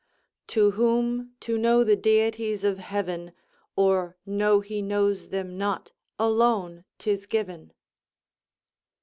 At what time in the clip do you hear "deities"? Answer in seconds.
1.95-2.63